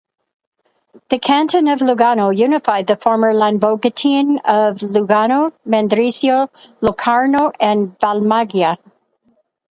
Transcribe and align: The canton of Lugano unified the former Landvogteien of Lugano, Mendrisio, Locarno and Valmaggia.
The 1.09 1.19
canton 1.19 1.67
of 1.67 1.77
Lugano 1.79 2.31
unified 2.35 2.87
the 2.87 2.95
former 2.95 3.35
Landvogteien 3.35 4.39
of 4.43 4.77
Lugano, 4.81 5.53
Mendrisio, 5.67 6.49
Locarno 6.81 7.51
and 7.59 7.95
Valmaggia. 7.99 8.79